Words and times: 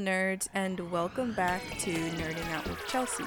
nerds, 0.00 0.48
and 0.54 0.90
welcome 0.90 1.32
back 1.34 1.62
to 1.78 1.92
Nerding 1.92 2.50
Out 2.52 2.66
with 2.66 2.78
Chelsea. 2.88 3.24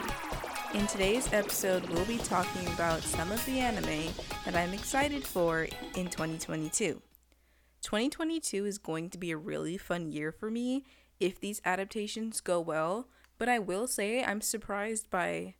In 0.73 0.87
today's 0.87 1.31
episode, 1.31 1.87
we'll 1.89 2.05
be 2.05 2.17
talking 2.17 2.65
about 2.73 3.03
some 3.03 3.31
of 3.31 3.45
the 3.45 3.59
anime 3.59 4.11
that 4.43 4.55
I'm 4.55 4.73
excited 4.73 5.23
for 5.23 5.67
in 5.95 6.07
2022. 6.07 6.99
2022 7.83 8.65
is 8.65 8.79
going 8.79 9.11
to 9.11 9.19
be 9.19 9.29
a 9.29 9.37
really 9.37 9.77
fun 9.77 10.11
year 10.11 10.31
for 10.31 10.49
me 10.49 10.83
if 11.19 11.39
these 11.39 11.61
adaptations 11.63 12.41
go 12.41 12.59
well, 12.59 13.07
but 13.37 13.47
I 13.47 13.59
will 13.59 13.85
say 13.85 14.23
I'm 14.23 14.41
surprised 14.41 15.11
by 15.11 15.53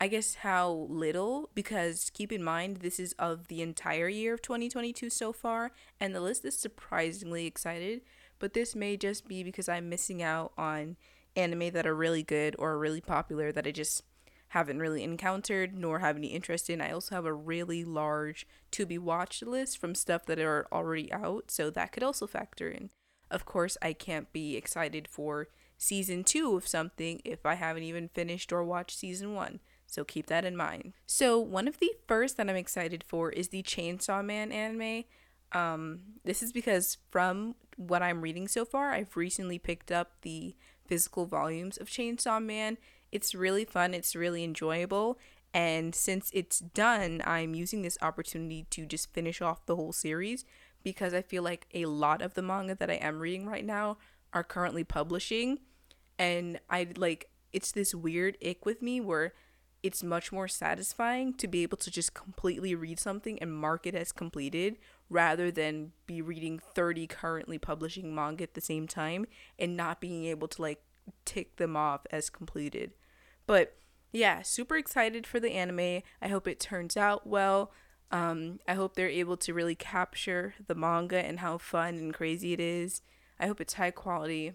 I 0.00 0.08
guess 0.08 0.36
how 0.36 0.86
little 0.90 1.50
because 1.54 2.10
keep 2.12 2.30
in 2.30 2.42
mind 2.42 2.78
this 2.78 3.00
is 3.00 3.14
of 3.18 3.48
the 3.48 3.62
entire 3.62 4.08
year 4.08 4.34
of 4.34 4.42
2022 4.42 5.08
so 5.08 5.32
far 5.32 5.72
and 5.98 6.14
the 6.14 6.20
list 6.20 6.44
is 6.44 6.58
surprisingly 6.58 7.46
excited 7.46 8.02
but 8.38 8.54
this 8.54 8.74
may 8.74 8.96
just 8.96 9.26
be 9.28 9.42
because 9.42 9.68
I'm 9.68 9.88
missing 9.88 10.22
out 10.22 10.52
on 10.56 10.96
anime 11.34 11.70
that 11.72 11.86
are 11.86 11.94
really 11.94 12.22
good 12.22 12.56
or 12.58 12.78
really 12.78 13.00
popular 13.00 13.52
that 13.52 13.66
I 13.66 13.70
just 13.70 14.02
haven't 14.48 14.78
really 14.78 15.02
encountered 15.02 15.76
nor 15.76 15.98
have 15.98 16.16
any 16.16 16.28
interest 16.28 16.70
in. 16.70 16.80
I 16.80 16.92
also 16.92 17.14
have 17.14 17.26
a 17.26 17.34
really 17.34 17.84
large 17.84 18.46
to 18.72 18.86
be 18.86 18.98
watched 18.98 19.44
list 19.44 19.78
from 19.78 19.94
stuff 19.94 20.24
that 20.26 20.38
are 20.38 20.66
already 20.72 21.12
out, 21.12 21.50
so 21.50 21.70
that 21.70 21.92
could 21.92 22.02
also 22.02 22.26
factor 22.26 22.68
in. 22.68 22.90
Of 23.30 23.44
course, 23.44 23.76
I 23.82 23.92
can't 23.92 24.32
be 24.32 24.56
excited 24.56 25.08
for 25.08 25.48
season 25.76 26.24
2 26.24 26.56
of 26.56 26.66
something 26.66 27.20
if 27.24 27.44
I 27.44 27.54
haven't 27.54 27.82
even 27.82 28.08
finished 28.08 28.52
or 28.52 28.62
watched 28.64 28.98
season 28.98 29.34
1. 29.34 29.60
So 29.86 30.04
keep 30.04 30.26
that 30.26 30.44
in 30.44 30.56
mind. 30.56 30.94
So, 31.06 31.38
one 31.38 31.68
of 31.68 31.78
the 31.78 31.92
first 32.08 32.36
that 32.36 32.48
I'm 32.48 32.56
excited 32.56 33.04
for 33.06 33.30
is 33.30 33.48
the 33.48 33.62
Chainsaw 33.62 34.24
Man 34.24 34.52
anime. 34.52 35.04
Um, 35.52 36.00
this 36.24 36.42
is 36.42 36.52
because 36.52 36.98
from 37.10 37.54
what 37.76 38.02
I'm 38.02 38.20
reading 38.20 38.48
so 38.48 38.64
far, 38.64 38.90
I've 38.90 39.16
recently 39.16 39.58
picked 39.58 39.92
up 39.92 40.12
the 40.22 40.56
physical 40.86 41.26
volumes 41.26 41.76
of 41.76 41.88
Chainsaw 41.88 42.42
Man. 42.42 42.78
It's 43.12 43.34
really 43.34 43.64
fun, 43.64 43.94
it's 43.94 44.16
really 44.16 44.42
enjoyable, 44.42 45.18
and 45.54 45.94
since 45.94 46.30
it's 46.34 46.58
done, 46.58 47.22
I'm 47.24 47.54
using 47.54 47.80
this 47.80 47.96
opportunity 48.02 48.66
to 48.70 48.84
just 48.84 49.12
finish 49.14 49.40
off 49.40 49.64
the 49.64 49.76
whole 49.76 49.92
series 49.92 50.44
because 50.82 51.14
I 51.14 51.22
feel 51.22 51.42
like 51.42 51.66
a 51.72 51.86
lot 51.86 52.20
of 52.20 52.34
the 52.34 52.42
manga 52.42 52.74
that 52.74 52.90
I 52.90 52.94
am 52.94 53.20
reading 53.20 53.46
right 53.46 53.64
now 53.64 53.96
are 54.34 54.44
currently 54.44 54.84
publishing 54.84 55.60
and 56.18 56.60
I 56.68 56.88
like 56.96 57.30
it's 57.52 57.72
this 57.72 57.94
weird 57.94 58.36
ick 58.44 58.66
with 58.66 58.82
me 58.82 59.00
where 59.00 59.32
it's 59.82 60.02
much 60.02 60.30
more 60.30 60.46
satisfying 60.46 61.32
to 61.34 61.48
be 61.48 61.62
able 61.62 61.78
to 61.78 61.90
just 61.90 62.12
completely 62.12 62.74
read 62.74 63.00
something 63.00 63.38
and 63.38 63.52
mark 63.52 63.86
it 63.86 63.94
as 63.94 64.12
completed 64.12 64.76
rather 65.08 65.50
than 65.50 65.92
be 66.06 66.20
reading 66.20 66.60
30 66.74 67.06
currently 67.06 67.58
publishing 67.58 68.14
manga 68.14 68.42
at 68.42 68.54
the 68.54 68.60
same 68.60 68.88
time 68.88 69.26
and 69.58 69.76
not 69.76 70.00
being 70.00 70.24
able 70.24 70.48
to 70.48 70.62
like 70.62 70.82
tick 71.24 71.56
them 71.56 71.76
off 71.76 72.06
as 72.10 72.30
completed. 72.30 72.92
But 73.46 73.76
yeah, 74.12 74.42
super 74.42 74.76
excited 74.76 75.26
for 75.26 75.38
the 75.40 75.52
anime. 75.52 76.02
I 76.20 76.28
hope 76.28 76.48
it 76.48 76.60
turns 76.60 76.96
out 76.96 77.26
well. 77.26 77.72
Um, 78.10 78.60
I 78.68 78.74
hope 78.74 78.94
they're 78.94 79.08
able 79.08 79.36
to 79.38 79.54
really 79.54 79.74
capture 79.74 80.54
the 80.64 80.74
manga 80.74 81.18
and 81.18 81.40
how 81.40 81.58
fun 81.58 81.96
and 81.96 82.14
crazy 82.14 82.52
it 82.52 82.60
is. 82.60 83.02
I 83.38 83.46
hope 83.46 83.60
it's 83.60 83.74
high 83.74 83.90
quality. 83.90 84.52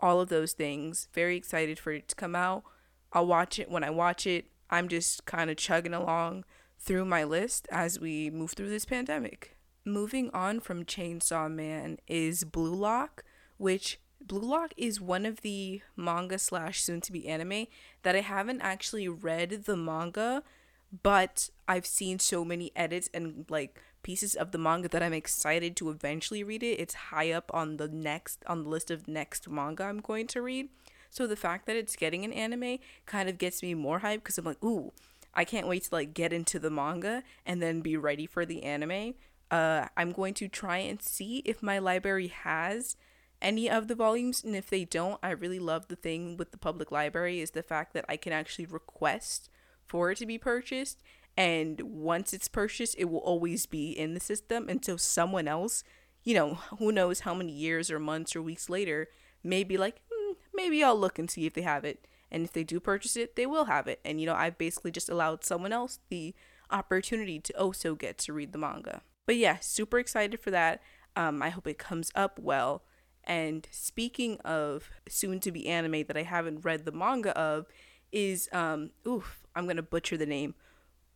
All 0.00 0.20
of 0.20 0.28
those 0.28 0.52
things. 0.52 1.08
Very 1.12 1.36
excited 1.36 1.78
for 1.78 1.92
it 1.92 2.08
to 2.08 2.14
come 2.14 2.34
out. 2.34 2.64
I'll 3.12 3.26
watch 3.26 3.58
it 3.58 3.70
when 3.70 3.84
I 3.84 3.90
watch 3.90 4.26
it. 4.26 4.46
I'm 4.70 4.88
just 4.88 5.26
kind 5.26 5.50
of 5.50 5.56
chugging 5.56 5.94
along 5.94 6.44
through 6.78 7.04
my 7.04 7.24
list 7.24 7.68
as 7.70 8.00
we 8.00 8.30
move 8.30 8.52
through 8.52 8.70
this 8.70 8.84
pandemic. 8.86 9.56
Moving 9.84 10.30
on 10.34 10.60
from 10.60 10.84
Chainsaw 10.84 11.50
Man 11.50 11.98
is 12.06 12.44
Blue 12.44 12.74
Lock, 12.74 13.24
which 13.56 13.98
Blue 14.20 14.40
Lock 14.40 14.74
is 14.76 15.00
one 15.00 15.24
of 15.24 15.40
the 15.40 15.80
manga 15.96 16.38
slash 16.38 16.82
soon 16.82 17.00
to 17.00 17.12
be 17.12 17.26
anime 17.26 17.66
that 18.02 18.14
I 18.14 18.20
haven't 18.20 18.60
actually 18.60 19.08
read 19.08 19.64
the 19.64 19.76
manga, 19.76 20.42
but 21.02 21.48
I've 21.66 21.86
seen 21.86 22.18
so 22.18 22.44
many 22.44 22.72
edits 22.76 23.08
and 23.14 23.46
like 23.48 23.80
pieces 24.02 24.34
of 24.34 24.52
the 24.52 24.58
manga 24.58 24.88
that 24.88 25.02
I'm 25.02 25.14
excited 25.14 25.76
to 25.76 25.88
eventually 25.88 26.44
read 26.44 26.62
it. 26.62 26.78
It's 26.78 26.94
high 26.94 27.32
up 27.32 27.50
on 27.54 27.78
the 27.78 27.88
next 27.88 28.44
on 28.46 28.64
the 28.64 28.68
list 28.68 28.90
of 28.90 29.08
next 29.08 29.48
manga 29.48 29.84
I'm 29.84 30.00
going 30.00 30.26
to 30.28 30.42
read. 30.42 30.68
So 31.08 31.26
the 31.26 31.36
fact 31.36 31.66
that 31.66 31.76
it's 31.76 31.96
getting 31.96 32.24
an 32.24 32.34
anime 32.34 32.78
kind 33.06 33.30
of 33.30 33.38
gets 33.38 33.62
me 33.62 33.74
more 33.74 34.00
hype 34.00 34.22
because 34.22 34.36
I'm 34.36 34.44
like, 34.44 34.62
ooh, 34.62 34.92
I 35.32 35.44
can't 35.44 35.66
wait 35.66 35.84
to 35.84 35.94
like 35.94 36.12
get 36.12 36.32
into 36.32 36.58
the 36.58 36.70
manga 36.70 37.22
and 37.46 37.62
then 37.62 37.80
be 37.80 37.96
ready 37.96 38.26
for 38.26 38.44
the 38.44 38.62
anime. 38.62 39.14
Uh, 39.50 39.88
I'm 39.96 40.12
going 40.12 40.34
to 40.34 40.48
try 40.48 40.78
and 40.78 41.02
see 41.02 41.38
if 41.44 41.62
my 41.62 41.78
library 41.78 42.28
has 42.28 42.96
any 43.42 43.70
of 43.70 43.88
the 43.88 43.94
volumes, 43.94 44.44
and 44.44 44.54
if 44.54 44.68
they 44.68 44.84
don't, 44.84 45.18
I 45.22 45.30
really 45.30 45.58
love 45.58 45.88
the 45.88 45.96
thing 45.96 46.36
with 46.36 46.50
the 46.50 46.58
public 46.58 46.92
library 46.92 47.40
is 47.40 47.52
the 47.52 47.62
fact 47.62 47.94
that 47.94 48.04
I 48.08 48.16
can 48.16 48.32
actually 48.32 48.66
request 48.66 49.48
for 49.86 50.10
it 50.10 50.18
to 50.18 50.26
be 50.26 50.38
purchased, 50.38 51.02
and 51.36 51.80
once 51.80 52.32
it's 52.32 52.48
purchased, 52.48 52.94
it 52.98 53.06
will 53.06 53.20
always 53.20 53.66
be 53.66 53.90
in 53.90 54.14
the 54.14 54.20
system 54.20 54.68
until 54.68 54.98
someone 54.98 55.48
else, 55.48 55.82
you 56.22 56.34
know, 56.34 56.54
who 56.78 56.92
knows 56.92 57.20
how 57.20 57.34
many 57.34 57.52
years 57.52 57.90
or 57.90 57.98
months 57.98 58.36
or 58.36 58.42
weeks 58.42 58.68
later, 58.68 59.08
may 59.42 59.64
be 59.64 59.76
like, 59.76 60.02
maybe 60.54 60.84
I'll 60.84 60.98
look 60.98 61.18
and 61.18 61.30
see 61.30 61.46
if 61.46 61.54
they 61.54 61.62
have 61.62 61.84
it. 61.84 62.06
And 62.30 62.44
if 62.44 62.52
they 62.52 62.62
do 62.62 62.78
purchase 62.78 63.16
it, 63.16 63.36
they 63.36 63.46
will 63.46 63.64
have 63.64 63.88
it. 63.88 64.00
And 64.04 64.20
you 64.20 64.26
know, 64.26 64.34
I've 64.34 64.58
basically 64.58 64.90
just 64.90 65.08
allowed 65.08 65.44
someone 65.44 65.72
else 65.72 65.98
the 66.10 66.34
opportunity 66.70 67.40
to 67.40 67.58
also 67.58 67.94
get 67.94 68.18
to 68.18 68.32
read 68.32 68.52
the 68.52 68.58
manga. 68.58 69.02
But 69.30 69.36
yeah, 69.36 69.58
super 69.60 70.00
excited 70.00 70.40
for 70.40 70.50
that. 70.50 70.82
Um, 71.14 71.40
I 71.40 71.50
hope 71.50 71.68
it 71.68 71.78
comes 71.78 72.10
up 72.16 72.40
well. 72.40 72.82
And 73.22 73.68
speaking 73.70 74.38
of 74.44 74.90
soon 75.08 75.38
to 75.38 75.52
be 75.52 75.68
anime 75.68 76.02
that 76.08 76.16
I 76.16 76.24
haven't 76.24 76.64
read 76.64 76.84
the 76.84 76.90
manga 76.90 77.30
of, 77.38 77.66
is 78.10 78.48
um 78.50 78.90
oof, 79.06 79.46
I'm 79.54 79.68
gonna 79.68 79.82
butcher 79.82 80.16
the 80.16 80.26
name. 80.26 80.56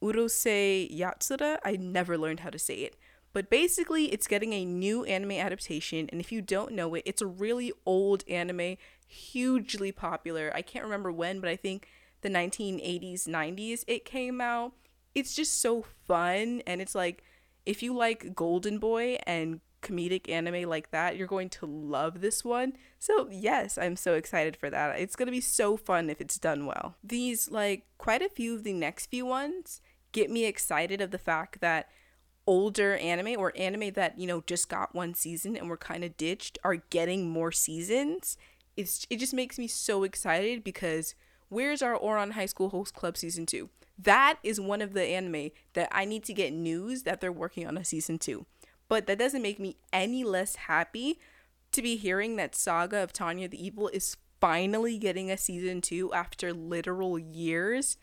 Urusei 0.01 0.97
Yatsura. 0.97 1.59
I 1.65 1.75
never 1.75 2.17
learned 2.17 2.39
how 2.39 2.51
to 2.51 2.59
say 2.59 2.77
it. 2.77 2.95
But 3.33 3.51
basically, 3.51 4.13
it's 4.13 4.29
getting 4.29 4.53
a 4.53 4.65
new 4.65 5.03
anime 5.03 5.33
adaptation, 5.33 6.09
and 6.13 6.21
if 6.21 6.31
you 6.31 6.41
don't 6.41 6.71
know 6.71 6.95
it, 6.95 7.03
it's 7.05 7.21
a 7.21 7.27
really 7.27 7.73
old 7.85 8.23
anime 8.29 8.77
hugely 9.09 9.91
popular. 9.91 10.53
I 10.55 10.63
can't 10.63 10.85
remember 10.85 11.11
when, 11.11 11.41
but 11.41 11.51
I 11.51 11.57
think 11.57 11.89
the 12.21 12.29
1980s, 12.31 13.27
90s 13.27 13.83
it 13.89 14.05
came 14.05 14.41
out. 14.41 14.71
It's 15.17 15.35
just 15.35 15.61
so 15.61 15.85
fun 16.07 16.63
and 16.65 16.81
it's 16.81 16.95
like 16.95 17.25
if 17.67 17.83
you 17.83 17.95
like 17.95 18.35
Golden 18.35 18.79
Boy 18.79 19.19
and 19.27 19.61
comedic 19.83 20.29
anime 20.31 20.69
like 20.69 20.91
that, 20.91 21.17
you're 21.17 21.27
going 21.27 21.51
to 21.51 21.67
love 21.67 22.21
this 22.21 22.45
one. 22.45 22.75
So, 22.99 23.29
yes, 23.31 23.77
I'm 23.77 23.97
so 23.97 24.15
excited 24.15 24.57
for 24.57 24.71
that. 24.71 24.99
It's 24.99 25.17
going 25.17 25.27
to 25.27 25.33
be 25.33 25.41
so 25.41 25.77
fun 25.77 26.09
if 26.09 26.21
it's 26.21 26.39
done 26.39 26.67
well. 26.67 26.97
These 27.03 27.51
like 27.51 27.87
quite 27.99 28.23
a 28.23 28.29
few 28.29 28.55
of 28.55 28.65
the 28.65 28.73
next 28.73 29.07
few 29.07 29.27
ones 29.27 29.81
get 30.13 30.31
me 30.31 30.47
excited 30.47 31.01
of 31.01 31.11
the 31.11 31.19
fact 31.19 31.61
that 31.61 31.89
older 32.47 32.97
anime 32.97 33.39
or 33.39 33.53
anime 33.57 33.93
that, 33.93 34.19
you 34.19 34.27
know, 34.27 34.43
just 34.47 34.69
got 34.69 34.95
one 34.95 35.15
season 35.15 35.57
and 35.57 35.69
were 35.69 35.77
kind 35.77 36.05
of 36.05 36.17
ditched 36.17 36.59
are 36.65 36.77
getting 36.77 37.29
more 37.29 37.53
seasons 37.53 38.37
it's 38.77 39.07
it 39.11 39.19
just 39.19 39.35
makes 39.35 39.59
me 39.59 39.67
so 39.67 40.03
excited 40.03 40.65
because 40.65 41.15
where's 41.55 41.83
our 41.83 41.99
Ouran 41.99 42.33
High 42.33 42.47
School 42.47 42.71
Host 42.71 42.95
Club 42.95 43.17
season 43.17 43.47
2? 43.47 43.71
That 43.97 44.39
is 44.43 44.61
one 44.61 44.83
of 44.83 44.93
the 44.93 45.05
anime 45.05 45.51
that 45.75 45.89
I 45.93 46.05
need 46.05 46.25
to 46.25 46.35
get 46.35 46.53
news 46.53 47.05
that 47.05 47.21
they're 47.21 47.33
working 47.33 47.67
on 47.67 47.79
a 47.79 47.85
season 47.85 48.19
2. 48.19 48.45
But 48.89 49.07
that 49.07 49.19
doesn't 49.19 49.43
make 49.43 49.61
me 49.61 49.77
any 49.93 50.25
less 50.25 50.57
happy 50.57 51.21
to 51.73 51.81
be 51.81 51.97
hearing 51.97 52.37
that 52.37 52.55
Saga 52.55 52.99
of 52.99 53.13
Tanya 53.13 53.49
the 53.49 53.65
Evil 53.65 53.89
is 53.89 54.17
finally 54.41 54.99
getting 54.99 55.31
a 55.31 55.39
season 55.39 55.81
2 55.81 56.13
after 56.13 56.53
literal 56.53 57.19
years. 57.19 57.97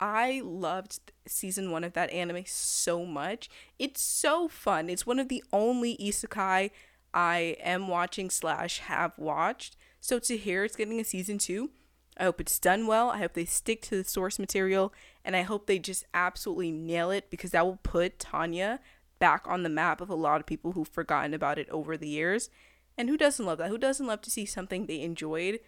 I 0.00 0.40
loved 0.42 1.12
season 1.26 1.70
1 1.70 1.84
of 1.84 1.92
that 1.92 2.10
anime 2.10 2.44
so 2.46 3.04
much. 3.04 3.48
It's 3.78 4.02
so 4.02 4.48
fun. 4.48 4.88
It's 4.88 5.06
one 5.06 5.18
of 5.18 5.28
the 5.28 5.44
only 5.52 5.96
isekai 5.98 6.70
I 7.12 7.56
am 7.60 7.86
watching 7.86 8.30
slash 8.30 8.80
have 8.80 9.12
watched 9.18 9.76
so 10.04 10.18
to 10.18 10.36
hear 10.36 10.64
it's 10.64 10.76
getting 10.76 11.00
a 11.00 11.04
season 11.04 11.38
two, 11.38 11.70
I 12.16 12.24
hope 12.24 12.40
it's 12.40 12.58
done 12.58 12.86
well. 12.86 13.10
I 13.10 13.18
hope 13.18 13.34
they 13.34 13.44
stick 13.44 13.82
to 13.82 13.96
the 13.96 14.04
source 14.04 14.38
material 14.38 14.92
and 15.24 15.34
I 15.34 15.42
hope 15.42 15.66
they 15.66 15.78
just 15.78 16.04
absolutely 16.14 16.70
nail 16.70 17.10
it 17.10 17.30
because 17.30 17.50
that 17.50 17.64
will 17.64 17.80
put 17.82 18.18
Tanya 18.18 18.80
back 19.18 19.44
on 19.46 19.62
the 19.62 19.68
map 19.68 20.00
of 20.00 20.10
a 20.10 20.14
lot 20.14 20.40
of 20.40 20.46
people 20.46 20.72
who've 20.72 20.88
forgotten 20.88 21.34
about 21.34 21.58
it 21.58 21.68
over 21.70 21.96
the 21.96 22.08
years. 22.08 22.50
And 22.96 23.08
who 23.08 23.16
doesn't 23.16 23.44
love 23.44 23.58
that? 23.58 23.68
Who 23.68 23.78
doesn't 23.78 24.06
love 24.06 24.20
to 24.22 24.30
see 24.30 24.46
something 24.46 24.86
they 24.86 25.00
enjoyed, 25.00 25.60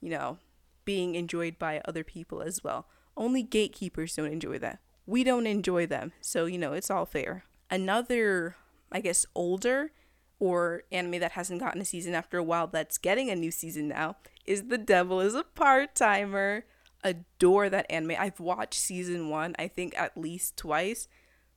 you 0.00 0.10
know, 0.10 0.38
being 0.84 1.14
enjoyed 1.14 1.58
by 1.58 1.82
other 1.84 2.04
people 2.04 2.40
as 2.40 2.64
well? 2.64 2.86
Only 3.16 3.42
gatekeepers 3.42 4.16
don't 4.16 4.32
enjoy 4.32 4.58
that. 4.60 4.80
We 5.04 5.24
don't 5.24 5.46
enjoy 5.46 5.86
them. 5.86 6.12
So, 6.20 6.46
you 6.46 6.56
know, 6.56 6.72
it's 6.72 6.90
all 6.90 7.04
fair. 7.04 7.44
Another, 7.70 8.56
I 8.90 9.00
guess, 9.00 9.26
older 9.34 9.92
or 10.40 10.82
anime 10.90 11.20
that 11.20 11.32
hasn't 11.32 11.60
gotten 11.60 11.80
a 11.80 11.84
season 11.84 12.14
after 12.14 12.38
a 12.38 12.42
while 12.42 12.66
that's 12.66 12.98
getting 12.98 13.30
a 13.30 13.36
new 13.36 13.50
season 13.50 13.88
now 13.88 14.16
is 14.46 14.64
The 14.64 14.78
Devil 14.78 15.20
is 15.20 15.34
a 15.34 15.44
Part 15.44 15.94
Timer. 15.94 16.64
Adore 17.04 17.70
that 17.70 17.86
anime. 17.90 18.16
I've 18.18 18.40
watched 18.40 18.80
season 18.80 19.28
one, 19.28 19.54
I 19.58 19.68
think 19.68 19.96
at 19.96 20.16
least 20.16 20.56
twice. 20.56 21.06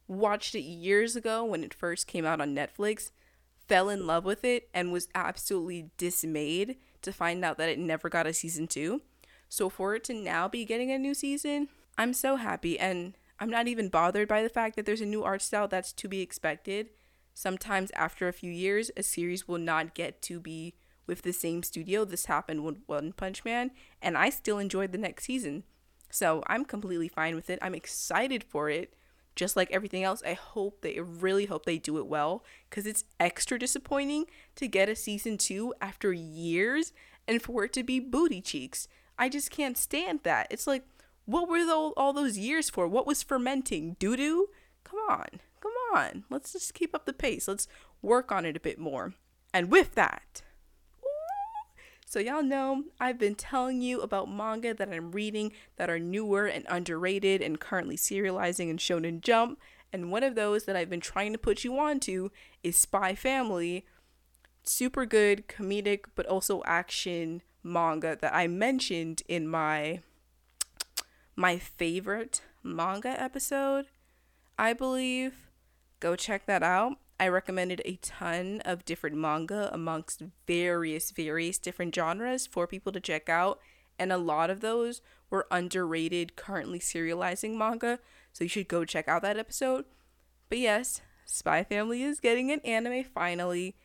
Watched 0.08 0.54
it 0.54 0.62
years 0.62 1.16
ago 1.16 1.44
when 1.44 1.64
it 1.64 1.74
first 1.74 2.08
came 2.08 2.26
out 2.26 2.42
on 2.42 2.56
Netflix. 2.56 3.12
Fell 3.68 3.90
in 3.90 4.06
love 4.06 4.26
with 4.26 4.44
it 4.44 4.70
and 4.74 4.92
was 4.92 5.08
absolutely 5.16 5.90
dismayed 5.98 6.78
to 7.02 7.14
find 7.14 7.44
out 7.44 7.58
that 7.58 7.70
it 7.70 7.80
never 7.80 8.10
got 8.10 8.28
a 8.28 8.34
season 8.34 8.68
two. 8.68 9.02
So 9.48 9.70
for 9.70 9.96
it 9.96 10.04
to 10.06 10.14
now 10.14 10.48
be 10.48 10.66
getting 10.66 10.92
a 10.92 10.98
new 10.98 11.14
season, 11.14 11.70
I'm 11.98 12.14
so 12.14 12.36
happy. 12.36 12.78
And 12.78 13.16
I'm 13.40 13.50
not 13.50 13.68
even 13.68 13.90
bothered 13.90 14.28
by 14.28 14.44
the 14.44 14.50
fact 14.50 14.76
that 14.76 14.86
there's 14.86 15.02
a 15.02 15.06
new 15.06 15.24
art 15.24 15.42
style 15.42 15.68
that's 15.68 15.94
to 15.94 16.08
be 16.08 16.22
expected. 16.22 16.90
Sometimes 17.34 17.92
after 17.92 18.28
a 18.28 18.34
few 18.34 18.52
years, 18.52 18.92
a 18.96 19.04
series 19.04 19.48
will 19.48 19.58
not 19.58 19.96
get 19.96 20.22
to 20.24 20.40
be 20.40 20.76
with 21.08 21.24
the 21.24 21.34
same 21.34 21.64
studio. 21.64 22.06
This 22.06 22.28
happened 22.28 22.64
with 22.64 22.78
One 22.86 23.12
Punch 23.14 23.44
Man, 23.44 23.72
and 24.02 24.18
I 24.18 24.30
still 24.30 24.60
enjoyed 24.60 24.92
the 24.92 24.98
next 24.98 25.26
season. 25.26 25.64
So 26.10 26.44
I'm 26.48 26.64
completely 26.64 27.08
fine 27.08 27.36
with 27.36 27.50
it. 27.50 27.60
I'm 27.62 27.76
excited 27.76 28.44
for 28.44 28.70
it. 28.70 28.94
Just 29.36 29.56
like 29.56 29.72
everything 29.72 30.04
else, 30.04 30.22
I 30.24 30.34
hope 30.34 30.82
they 30.82 31.00
really 31.00 31.46
hope 31.46 31.66
they 31.66 31.80
do 31.80 31.98
it 31.98 32.06
well 32.06 32.44
because 32.70 32.86
it's 32.86 33.06
extra 33.20 33.58
disappointing 33.58 34.26
to 34.58 34.68
get 34.68 34.90
a 34.90 34.96
season 34.96 35.40
two 35.40 35.74
after 35.82 36.14
years 36.14 36.94
and 37.28 37.42
for 37.42 37.64
it 37.64 37.74
to 37.74 37.84
be 37.84 38.00
booty 38.00 38.42
cheeks. 38.42 38.88
I 39.18 39.30
just 39.30 39.50
can't 39.50 39.78
stand 39.78 40.20
that. 40.22 40.48
It's 40.52 40.68
like, 40.68 40.84
what 41.26 41.50
were 41.50 41.66
the, 41.66 41.74
all 41.74 42.14
those 42.14 42.38
years 42.38 42.70
for? 42.70 42.88
What 42.88 43.08
was 43.08 43.24
fermenting? 43.24 43.96
Doo 43.98 44.16
doo? 44.16 44.50
Come 44.84 45.00
on, 45.10 45.40
on. 45.94 46.24
Let's 46.30 46.54
just 46.54 46.74
keep 46.74 46.96
up 46.96 47.06
the 47.06 47.14
pace. 47.14 47.48
Let's 47.48 47.68
work 48.02 48.32
on 48.32 48.46
it 48.46 48.58
a 48.58 48.62
bit 48.62 48.80
more. 48.80 49.14
And 49.54 49.72
with 49.72 49.96
that, 49.96 50.42
so, 52.14 52.20
y'all 52.20 52.44
know 52.44 52.84
I've 53.00 53.18
been 53.18 53.34
telling 53.34 53.82
you 53.82 54.02
about 54.02 54.32
manga 54.32 54.76
that 54.76 54.94
I'm 54.94 55.14
reading 55.14 55.52
that 55.78 55.90
are 55.90 55.98
newer 55.98 56.46
and 56.46 56.64
underrated 56.70 57.42
and 57.42 57.60
currently 57.60 57.98
serializing 57.98 58.70
in 58.70 58.78
Shonen 58.78 59.20
Jump. 59.20 59.60
And 59.92 60.12
one 60.12 60.22
of 60.22 60.36
those 60.36 60.66
that 60.66 60.76
I've 60.76 60.92
been 60.92 61.00
trying 61.00 61.32
to 61.32 61.40
put 61.40 61.64
you 61.64 61.80
on 61.80 62.00
to 62.02 62.32
is 62.62 62.78
Spy 62.78 63.16
Family. 63.16 63.88
Super 64.62 65.08
good, 65.08 65.48
comedic, 65.48 66.02
but 66.14 66.28
also 66.28 66.62
action 66.68 67.42
manga 67.64 68.16
that 68.22 68.36
I 68.36 68.46
mentioned 68.46 69.24
in 69.28 69.48
my 69.48 70.02
my 71.36 71.58
favorite 71.58 72.44
manga 72.62 73.20
episode, 73.20 73.88
I 74.56 74.74
believe. 74.74 75.34
Go 76.04 76.18
check 76.18 76.48
that 76.48 76.64
out. 76.64 76.98
I 77.18 77.30
recommended 77.30 77.82
a 77.86 77.96
ton 78.02 78.62
of 78.66 78.84
different 78.84 79.16
manga 79.16 79.70
amongst 79.72 80.22
various, 80.46 81.12
various 81.12 81.58
different 81.58 81.96
genres 81.96 82.46
for 82.46 82.68
people 82.68 82.92
to 82.92 83.00
check 83.00 83.30
out. 83.30 83.62
And 83.98 84.12
a 84.12 84.18
lot 84.18 84.50
of 84.50 84.60
those 84.60 85.00
were 85.30 85.48
underrated, 85.50 86.36
currently 86.36 86.80
serializing 86.80 87.56
manga. 87.56 88.00
So 88.34 88.44
you 88.44 88.50
should 88.50 88.68
go 88.68 88.84
check 88.84 89.08
out 89.08 89.22
that 89.22 89.38
episode. 89.38 89.86
But 90.50 90.58
yes, 90.58 91.00
Spy 91.24 91.64
Family 91.64 92.04
is 92.04 92.20
getting 92.20 92.52
an 92.52 92.60
anime 92.66 93.06
finally. 93.06 93.78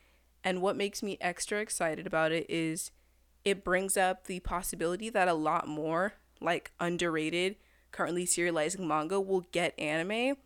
And 0.43 0.61
what 0.61 0.75
makes 0.75 1.05
me 1.05 1.19
extra 1.21 1.61
excited 1.61 2.05
about 2.05 2.33
it 2.33 2.47
is 2.49 2.91
it 3.45 3.63
brings 3.63 3.97
up 3.97 4.27
the 4.27 4.41
possibility 4.41 5.09
that 5.09 5.29
a 5.29 5.35
lot 5.35 5.69
more, 5.69 6.15
like 6.41 6.73
underrated, 6.81 7.55
currently 7.93 8.27
serializing 8.27 8.89
manga 8.89 9.21
will 9.21 9.47
get 9.53 9.79
anime 9.79 10.37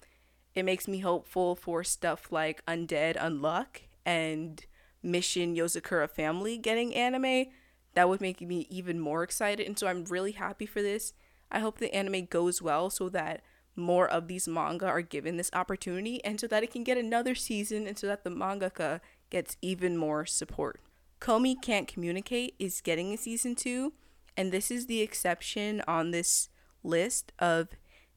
it 0.54 0.64
makes 0.64 0.87
me 0.87 0.99
hopeful 0.99 1.54
for 1.54 1.82
stuff 1.82 2.31
like 2.31 2.64
Undead 2.66 3.16
Unluck 3.16 3.82
and 4.04 4.64
Mission 5.02 5.54
Yozakura 5.54 6.08
Family 6.10 6.58
getting 6.58 6.94
anime. 6.94 7.46
That 7.94 8.08
would 8.08 8.20
make 8.20 8.40
me 8.40 8.66
even 8.70 9.00
more 9.00 9.22
excited. 9.22 9.66
And 9.66 9.78
so 9.78 9.87
I'm 9.87 10.04
really 10.04 10.32
happy 10.32 10.66
for 10.66 10.82
this. 10.82 11.14
I 11.50 11.60
hope 11.60 11.78
the 11.78 11.94
anime 11.94 12.26
goes 12.26 12.62
well 12.62 12.90
so 12.90 13.08
that 13.10 13.43
more 13.75 14.08
of 14.08 14.28
these 14.28 14.49
manga 14.49 14.87
are 14.87 15.02
given 15.02 15.37
this 15.37 15.50
opportunity 15.52 16.22
and 16.25 16.38
so 16.38 16.46
that 16.46 16.62
it 16.62 16.70
can 16.70 16.84
get 16.84 16.98
another 16.98 17.34
season 17.34 17.87
and 17.87 17.98
so 17.98 18.06
that 18.06 18.25
the 18.25 18.31
mangaka 18.31 19.00
gets 19.31 19.56
even 19.62 19.96
more 19.96 20.26
support. 20.26 20.81
Komi 21.20 21.60
Can't 21.60 21.88
Communicate 21.88 22.55
is 22.58 22.81
getting 22.81 23.12
a 23.12 23.16
season 23.16 23.55
2 23.55 23.93
and 24.37 24.52
this 24.52 24.70
is 24.70 24.87
the 24.87 25.00
exception 25.00 25.82
on 25.87 26.10
this 26.10 26.48
list 26.82 27.32
of 27.38 27.69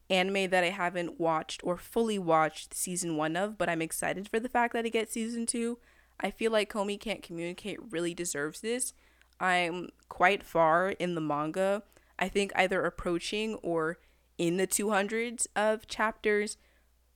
anime 0.08 0.50
that 0.50 0.64
I 0.64 0.70
haven't 0.70 1.18
watched 1.18 1.62
or 1.64 1.76
fully 1.76 2.18
watched 2.18 2.74
season 2.74 3.16
one 3.16 3.36
of, 3.36 3.58
but 3.58 3.68
I'm 3.68 3.82
excited 3.82 4.28
for 4.28 4.40
the 4.40 4.48
fact 4.48 4.72
that 4.74 4.86
it 4.86 4.90
gets 4.90 5.12
season 5.12 5.46
two. 5.46 5.78
I 6.20 6.30
feel 6.30 6.52
like 6.52 6.72
Komi 6.72 6.98
Can't 6.98 7.22
Communicate 7.22 7.78
really 7.90 8.14
deserves 8.14 8.60
this. 8.60 8.92
I'm 9.40 9.90
quite 10.08 10.42
far 10.42 10.90
in 10.90 11.14
the 11.14 11.20
manga. 11.20 11.82
I 12.18 12.28
think 12.28 12.52
either 12.54 12.84
approaching 12.84 13.56
or 13.56 13.98
in 14.38 14.56
the 14.56 14.66
200s 14.66 15.46
of 15.54 15.86
chapters. 15.86 16.56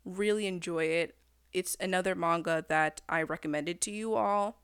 Really 0.04 0.46
enjoy 0.46 0.84
it. 0.84 1.16
It's 1.52 1.76
another 1.81 2.14
manga 2.14 2.64
that 2.69 3.00
I 3.08 3.22
recommended 3.22 3.81
to 3.82 3.90
you 3.90 4.14
all. 4.14 4.60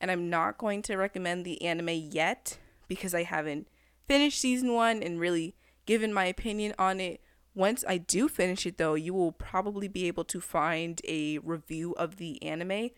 And 0.00 0.10
I'm 0.10 0.30
not 0.30 0.58
going 0.58 0.82
to 0.82 0.96
recommend 0.96 1.44
the 1.44 1.60
anime 1.62 1.88
yet 1.88 2.58
because 2.86 3.14
I 3.14 3.24
haven't 3.24 3.68
finished 4.06 4.40
season 4.40 4.72
one 4.72 5.02
and 5.02 5.18
really 5.18 5.56
given 5.86 6.12
my 6.12 6.26
opinion 6.26 6.74
on 6.78 7.00
it 7.00 7.20
once 7.58 7.84
I 7.88 7.98
do 7.98 8.28
finish 8.28 8.66
it, 8.66 8.78
though, 8.78 8.94
you 8.94 9.12
will 9.12 9.32
probably 9.32 9.88
be 9.88 10.06
able 10.06 10.22
to 10.26 10.40
find 10.40 11.02
a 11.08 11.38
review 11.38 11.92
of 11.94 12.16
the 12.16 12.40
anime 12.40 12.90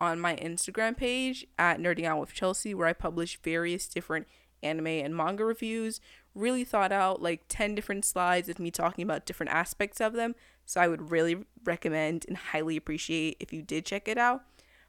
on 0.00 0.18
my 0.18 0.34
Instagram 0.34 0.96
page 0.96 1.46
at 1.56 1.78
Nerding 1.78 2.04
Out 2.04 2.18
with 2.18 2.34
Chelsea, 2.34 2.74
where 2.74 2.88
I 2.88 2.94
publish 2.94 3.40
various 3.42 3.86
different 3.86 4.26
anime 4.60 4.88
and 4.88 5.16
manga 5.16 5.44
reviews. 5.44 6.00
Really 6.34 6.64
thought 6.64 6.90
out 6.90 7.22
like 7.22 7.42
10 7.48 7.76
different 7.76 8.04
slides 8.04 8.48
of 8.48 8.58
me 8.58 8.72
talking 8.72 9.04
about 9.04 9.24
different 9.24 9.52
aspects 9.52 10.00
of 10.00 10.14
them. 10.14 10.34
So 10.66 10.80
I 10.80 10.88
would 10.88 11.12
really 11.12 11.44
recommend 11.64 12.24
and 12.26 12.36
highly 12.36 12.76
appreciate 12.76 13.36
if 13.38 13.52
you 13.52 13.62
did 13.62 13.86
check 13.86 14.08
it 14.08 14.18
out. 14.18 14.42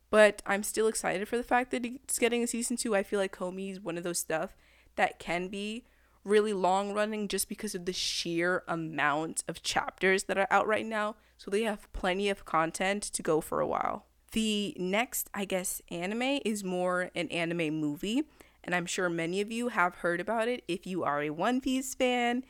But 0.10 0.42
I'm 0.48 0.64
still 0.64 0.88
excited 0.88 1.28
for 1.28 1.38
the 1.38 1.44
fact 1.44 1.70
that 1.70 1.86
it's 1.86 2.18
getting 2.18 2.42
a 2.42 2.48
season 2.48 2.78
two. 2.78 2.96
I 2.96 3.04
feel 3.04 3.20
like 3.20 3.36
Komi 3.36 3.72
is 3.72 3.80
one 3.80 3.96
of 3.96 4.04
those 4.04 4.18
stuff 4.18 4.56
that 4.96 5.20
can 5.20 5.50
be 5.50 5.84
really 6.24 6.54
long 6.54 6.94
running 6.94 7.28
just 7.28 7.50
because 7.50 7.76
of 7.76 7.86
the 7.86 7.94
sheer 7.94 8.64
amount 8.68 9.44
of 9.48 9.64
chapters 9.64 10.24
that 10.24 10.38
are 10.38 10.48
out 10.52 10.68
right 10.68 10.86
now. 10.86 11.16
So 11.38 11.50
they 11.50 11.64
have 11.64 11.92
plenty 11.94 12.30
of 12.30 12.46
content 12.46 13.04
to 13.04 13.22
go 13.22 13.42
for 13.42 13.60
a 13.60 13.68
while. 13.68 14.06
The 14.32 14.76
next, 14.78 15.30
I 15.34 15.46
guess, 15.46 15.82
anime 15.90 16.40
is 16.46 16.64
more 16.64 17.10
an 17.16 17.30
anime 17.30 17.80
movie, 17.80 18.24
and 18.64 18.76
I'm 18.76 18.86
sure 18.86 19.10
many 19.10 19.42
of 19.42 19.52
you 19.52 19.70
have 19.70 19.96
heard 19.96 20.20
about 20.20 20.48
it 20.48 20.64
if 20.68 20.86
you 20.86 21.04
are 21.04 21.24
a 21.24 21.32
One 21.32 21.62
Piece 21.62 21.96
fan. 21.96 22.44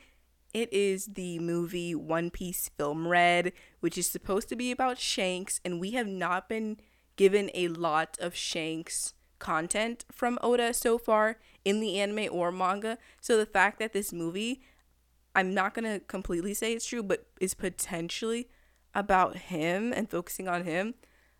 It 0.52 0.70
is 0.72 1.06
the 1.06 1.38
movie 1.38 1.94
One 1.94 2.28
Piece 2.28 2.68
Film 2.76 3.08
Red, 3.08 3.52
which 3.78 3.96
is 3.96 4.10
supposed 4.10 4.48
to 4.50 4.56
be 4.56 4.70
about 4.70 4.98
Shanks, 4.98 5.60
and 5.64 5.80
we 5.80 5.92
have 5.92 6.08
not 6.08 6.48
been 6.48 6.78
given 7.16 7.50
a 7.54 7.68
lot 7.68 8.18
of 8.20 8.34
Shanks 8.34 9.14
content 9.40 10.04
from 10.12 10.38
Oda 10.42 10.72
so 10.72 10.98
far 10.98 11.38
in 11.64 11.80
the 11.80 11.98
anime 11.98 12.28
or 12.30 12.52
manga. 12.52 12.98
So 13.20 13.36
the 13.36 13.46
fact 13.46 13.80
that 13.80 13.92
this 13.92 14.12
movie, 14.12 14.60
I'm 15.34 15.52
not 15.52 15.74
going 15.74 15.92
to 15.92 16.04
completely 16.06 16.54
say 16.54 16.72
it's 16.72 16.86
true, 16.86 17.02
but 17.02 17.26
is 17.40 17.54
potentially 17.54 18.48
about 18.94 19.36
him 19.36 19.92
and 19.92 20.10
focusing 20.10 20.46
on 20.48 20.64
him, 20.64 20.94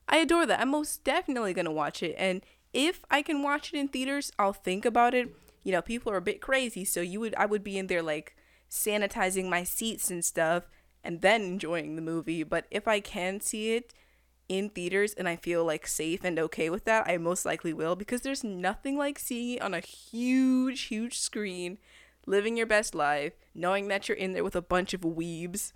I 0.08 0.18
adore 0.18 0.46
that. 0.46 0.60
I'm 0.60 0.70
most 0.70 1.04
definitely 1.04 1.52
going 1.52 1.66
to 1.66 1.70
watch 1.70 2.02
it. 2.02 2.14
And 2.18 2.42
if 2.72 3.04
I 3.10 3.22
can 3.22 3.42
watch 3.42 3.72
it 3.72 3.78
in 3.78 3.88
theaters, 3.88 4.32
I'll 4.38 4.52
think 4.52 4.84
about 4.84 5.14
it. 5.14 5.34
You 5.62 5.72
know, 5.72 5.82
people 5.82 6.12
are 6.12 6.16
a 6.16 6.22
bit 6.22 6.40
crazy, 6.40 6.84
so 6.84 7.00
you 7.00 7.20
would 7.20 7.34
I 7.34 7.46
would 7.46 7.62
be 7.62 7.78
in 7.78 7.86
there 7.86 8.02
like 8.02 8.34
sanitizing 8.70 9.48
my 9.48 9.62
seats 9.62 10.10
and 10.10 10.24
stuff 10.24 10.64
and 11.04 11.20
then 11.20 11.42
enjoying 11.42 11.96
the 11.96 12.02
movie. 12.02 12.42
But 12.42 12.66
if 12.70 12.88
I 12.88 13.00
can 13.00 13.40
see 13.40 13.74
it 13.74 13.92
in 14.50 14.68
theaters 14.68 15.14
and 15.14 15.28
I 15.28 15.36
feel 15.36 15.64
like 15.64 15.86
safe 15.86 16.24
and 16.24 16.36
okay 16.36 16.68
with 16.68 16.84
that, 16.84 17.06
I 17.06 17.16
most 17.18 17.46
likely 17.46 17.72
will 17.72 17.94
because 17.94 18.22
there's 18.22 18.42
nothing 18.42 18.98
like 18.98 19.16
seeing 19.16 19.56
it 19.56 19.62
on 19.62 19.74
a 19.74 19.80
huge, 19.80 20.82
huge 20.82 21.18
screen, 21.20 21.78
living 22.26 22.56
your 22.56 22.66
best 22.66 22.92
life, 22.92 23.32
knowing 23.54 23.86
that 23.88 24.08
you're 24.08 24.16
in 24.16 24.32
there 24.32 24.42
with 24.42 24.56
a 24.56 24.60
bunch 24.60 24.92
of 24.92 25.02
weebs. 25.02 25.72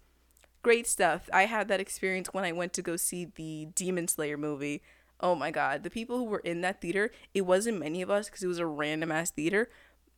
Great 0.62 0.88
stuff. 0.88 1.30
I 1.32 1.44
had 1.44 1.68
that 1.68 1.80
experience 1.80 2.34
when 2.34 2.44
I 2.44 2.50
went 2.50 2.72
to 2.72 2.82
go 2.82 2.96
see 2.96 3.26
the 3.26 3.68
Demon 3.76 4.08
Slayer 4.08 4.36
movie. 4.36 4.82
Oh 5.20 5.36
my 5.36 5.52
god, 5.52 5.84
the 5.84 5.90
people 5.90 6.18
who 6.18 6.24
were 6.24 6.40
in 6.40 6.60
that 6.62 6.80
theater, 6.80 7.12
it 7.32 7.42
wasn't 7.42 7.78
many 7.78 8.02
of 8.02 8.10
us 8.10 8.26
because 8.28 8.42
it 8.42 8.48
was 8.48 8.58
a 8.58 8.66
random 8.66 9.12
ass 9.12 9.30
theater. 9.30 9.70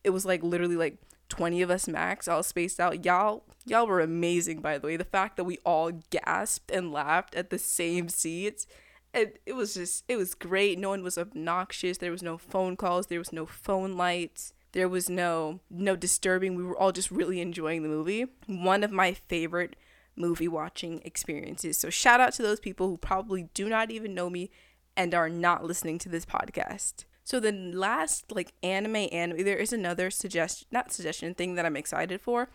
It 0.03 0.09
was 0.09 0.25
like 0.25 0.41
literally 0.41 0.75
like 0.75 0.97
20 1.29 1.61
of 1.61 1.69
us 1.69 1.87
max 1.87 2.27
all 2.27 2.43
spaced 2.43 2.79
out. 2.79 3.05
Y'all 3.05 3.43
y'all 3.65 3.87
were 3.87 3.99
amazing 3.99 4.61
by 4.61 4.77
the 4.77 4.87
way. 4.87 4.97
The 4.97 5.03
fact 5.03 5.37
that 5.37 5.43
we 5.43 5.57
all 5.65 5.91
gasped 6.09 6.71
and 6.71 6.91
laughed 6.91 7.35
at 7.35 7.49
the 7.49 7.59
same 7.59 8.09
seats 8.09 8.65
and 9.13 9.31
it 9.45 9.53
was 9.53 9.73
just 9.73 10.03
it 10.07 10.17
was 10.17 10.35
great. 10.35 10.77
No 10.79 10.89
one 10.89 11.03
was 11.03 11.17
obnoxious. 11.17 11.97
There 11.97 12.11
was 12.11 12.23
no 12.23 12.37
phone 12.37 12.77
calls. 12.77 13.07
There 13.07 13.19
was 13.19 13.33
no 13.33 13.45
phone 13.45 13.95
lights. 13.97 14.53
There 14.73 14.89
was 14.89 15.09
no 15.09 15.59
no 15.69 15.95
disturbing. 15.95 16.55
We 16.55 16.63
were 16.63 16.77
all 16.77 16.91
just 16.91 17.11
really 17.11 17.41
enjoying 17.41 17.83
the 17.83 17.89
movie. 17.89 18.25
One 18.45 18.83
of 18.83 18.91
my 18.91 19.13
favorite 19.13 19.75
movie 20.15 20.47
watching 20.47 21.01
experiences. 21.05 21.77
So 21.77 21.89
shout 21.89 22.19
out 22.19 22.33
to 22.33 22.41
those 22.41 22.59
people 22.59 22.87
who 22.87 22.97
probably 22.97 23.49
do 23.53 23.69
not 23.69 23.91
even 23.91 24.13
know 24.13 24.29
me 24.29 24.49
and 24.95 25.13
are 25.13 25.29
not 25.29 25.63
listening 25.63 25.99
to 25.99 26.09
this 26.09 26.25
podcast 26.25 27.05
so 27.27 27.41
the 27.41 27.51
last 27.51 28.31
like 28.31 28.53
anime 28.63 29.09
anime 29.11 29.43
there 29.43 29.57
is 29.57 29.73
another 29.73 30.09
suggestion 30.09 30.65
not 30.71 30.93
suggestion 30.93 31.33
thing 31.33 31.55
that 31.55 31.65
I'm 31.65 31.75
excited 31.75 32.21
for, 32.21 32.49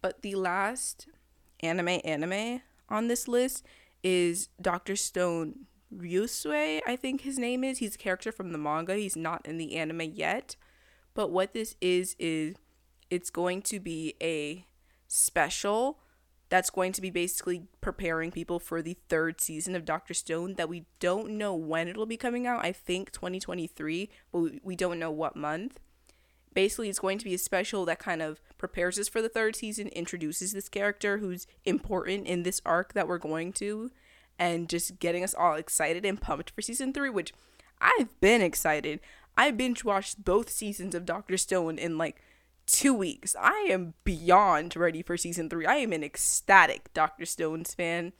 but 0.00 0.22
the 0.22 0.34
last 0.34 1.08
anime 1.60 2.00
anime 2.06 2.62
on 2.88 3.08
this 3.08 3.28
list 3.28 3.66
is 4.02 4.48
Dr. 4.58 4.96
Stone 4.96 5.66
Ryusui, 5.94 6.80
I 6.86 6.96
think 6.96 7.20
his 7.20 7.38
name 7.38 7.64
is. 7.64 7.80
He's 7.80 7.96
a 7.96 7.98
character 7.98 8.32
from 8.32 8.52
the 8.52 8.56
manga. 8.56 8.94
He's 8.94 9.14
not 9.14 9.44
in 9.44 9.58
the 9.58 9.76
anime 9.76 10.00
yet. 10.14 10.56
But 11.12 11.30
what 11.30 11.52
this 11.52 11.76
is 11.82 12.16
is 12.18 12.56
it's 13.10 13.28
going 13.28 13.60
to 13.60 13.78
be 13.78 14.14
a 14.22 14.64
special 15.06 15.98
that's 16.48 16.70
going 16.70 16.92
to 16.92 17.00
be 17.00 17.10
basically 17.10 17.66
preparing 17.80 18.30
people 18.30 18.58
for 18.58 18.82
the 18.82 18.96
third 19.08 19.40
season 19.40 19.74
of 19.74 19.84
Doctor 19.84 20.14
Stone 20.14 20.54
that 20.54 20.68
we 20.68 20.84
don't 21.00 21.30
know 21.30 21.54
when 21.54 21.88
it'll 21.88 22.06
be 22.06 22.16
coming 22.16 22.46
out. 22.46 22.64
I 22.64 22.72
think 22.72 23.10
2023, 23.12 24.10
but 24.32 24.52
we 24.62 24.76
don't 24.76 24.98
know 24.98 25.10
what 25.10 25.36
month. 25.36 25.80
Basically, 26.52 26.88
it's 26.88 27.00
going 27.00 27.18
to 27.18 27.24
be 27.24 27.34
a 27.34 27.38
special 27.38 27.84
that 27.86 27.98
kind 27.98 28.22
of 28.22 28.40
prepares 28.58 28.98
us 28.98 29.08
for 29.08 29.20
the 29.20 29.28
third 29.28 29.56
season, 29.56 29.88
introduces 29.88 30.52
this 30.52 30.68
character 30.68 31.18
who's 31.18 31.48
important 31.64 32.26
in 32.26 32.44
this 32.44 32.60
arc 32.64 32.92
that 32.92 33.08
we're 33.08 33.18
going 33.18 33.52
to, 33.54 33.90
and 34.38 34.68
just 34.68 35.00
getting 35.00 35.24
us 35.24 35.34
all 35.34 35.54
excited 35.54 36.04
and 36.04 36.20
pumped 36.20 36.50
for 36.50 36.62
season 36.62 36.92
three, 36.92 37.10
which 37.10 37.32
I've 37.80 38.20
been 38.20 38.40
excited. 38.40 39.00
I 39.36 39.50
binge 39.50 39.84
watched 39.84 40.24
both 40.24 40.48
seasons 40.48 40.94
of 40.94 41.04
Doctor 41.04 41.36
Stone 41.36 41.78
in 41.78 41.98
like 41.98 42.22
two 42.66 42.94
weeks. 42.94 43.36
I 43.40 43.68
am 43.70 43.94
beyond 44.04 44.76
ready 44.76 45.02
for 45.02 45.16
season 45.16 45.48
three. 45.48 45.66
I 45.66 45.76
am 45.76 45.92
an 45.92 46.04
ecstatic 46.04 46.92
Doctor 46.94 47.24
Stones 47.24 47.74
fan. 47.74 48.12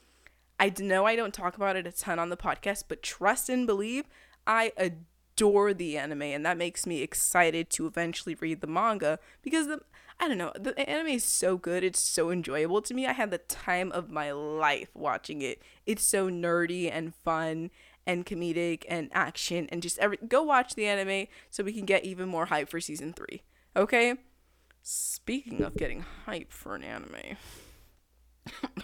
I 0.58 0.72
know 0.78 1.06
I 1.06 1.16
don't 1.16 1.34
talk 1.34 1.56
about 1.56 1.76
it 1.76 1.86
a 1.86 1.92
ton 1.92 2.18
on 2.18 2.28
the 2.28 2.36
podcast, 2.36 2.84
but 2.88 3.02
trust 3.02 3.48
and 3.48 3.66
believe, 3.66 4.04
I 4.46 4.72
adore 4.76 5.74
the 5.74 5.98
anime, 5.98 6.22
and 6.22 6.46
that 6.46 6.56
makes 6.56 6.86
me 6.86 7.02
excited 7.02 7.70
to 7.70 7.86
eventually 7.86 8.34
read 8.34 8.60
the 8.60 8.66
manga 8.66 9.18
because 9.42 9.66
the 9.66 9.80
I 10.20 10.28
don't 10.28 10.38
know, 10.38 10.52
the 10.58 10.78
anime 10.88 11.08
is 11.08 11.24
so 11.24 11.56
good. 11.56 11.82
It's 11.82 12.00
so 12.00 12.30
enjoyable 12.30 12.80
to 12.82 12.94
me. 12.94 13.04
I 13.04 13.12
had 13.12 13.32
the 13.32 13.38
time 13.38 13.90
of 13.90 14.10
my 14.10 14.30
life 14.30 14.90
watching 14.94 15.42
it. 15.42 15.60
It's 15.86 16.04
so 16.04 16.30
nerdy 16.30 16.88
and 16.90 17.14
fun 17.24 17.70
and 18.06 18.24
comedic 18.24 18.84
and 18.88 19.10
action 19.12 19.66
and 19.70 19.82
just 19.82 19.98
every 19.98 20.18
go 20.28 20.42
watch 20.42 20.74
the 20.74 20.86
anime 20.86 21.26
so 21.50 21.64
we 21.64 21.72
can 21.72 21.84
get 21.84 22.04
even 22.04 22.28
more 22.28 22.46
hype 22.46 22.68
for 22.68 22.80
season 22.80 23.12
3. 23.12 23.42
Okay? 23.76 24.14
Speaking 24.86 25.62
of 25.62 25.78
getting 25.78 26.04
hype 26.26 26.52
for 26.52 26.74
an 26.74 26.84
anime, 26.84 27.38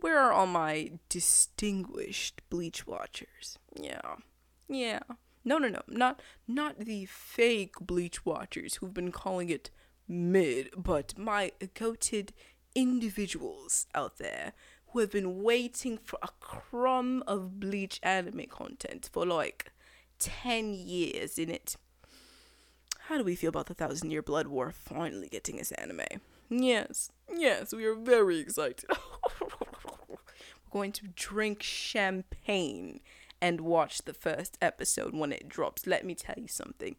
where 0.00 0.18
are 0.18 0.32
all 0.32 0.48
my 0.48 0.98
distinguished 1.08 2.42
Bleach 2.50 2.84
watchers? 2.84 3.56
Yeah, 3.80 4.16
yeah. 4.68 4.98
No, 5.44 5.58
no, 5.58 5.68
no, 5.68 5.82
not 5.86 6.20
not 6.48 6.80
the 6.80 7.06
fake 7.06 7.76
Bleach 7.80 8.26
watchers 8.26 8.74
who've 8.74 8.92
been 8.92 9.12
calling 9.12 9.48
it 9.48 9.70
mid, 10.08 10.70
but 10.76 11.16
my 11.16 11.52
goated 11.60 12.30
individuals 12.74 13.86
out 13.94 14.18
there 14.18 14.54
who 14.88 14.98
have 14.98 15.12
been 15.12 15.40
waiting 15.44 15.98
for 16.02 16.18
a 16.20 16.30
crumb 16.40 17.22
of 17.28 17.60
Bleach 17.60 18.00
anime 18.02 18.46
content 18.50 19.08
for 19.12 19.24
like 19.24 19.70
10 20.18 20.74
years 20.74 21.38
in 21.38 21.48
it. 21.48 21.76
How 23.08 23.16
do 23.16 23.24
we 23.24 23.36
feel 23.36 23.48
about 23.48 23.68
the 23.68 23.74
Thousand 23.74 24.10
Year 24.10 24.20
Blood 24.20 24.48
War 24.48 24.70
finally 24.70 25.28
getting 25.28 25.58
its 25.58 25.72
anime? 25.72 26.20
Yes, 26.50 27.10
yes, 27.34 27.72
we 27.72 27.86
are 27.86 27.94
very 27.94 28.38
excited. 28.38 28.84
We're 29.40 30.18
going 30.70 30.92
to 30.92 31.06
drink 31.16 31.62
champagne 31.62 33.00
and 33.40 33.62
watch 33.62 34.02
the 34.02 34.12
first 34.12 34.58
episode 34.60 35.14
when 35.14 35.32
it 35.32 35.48
drops. 35.48 35.86
Let 35.86 36.04
me 36.04 36.14
tell 36.14 36.34
you 36.36 36.48
something. 36.48 36.96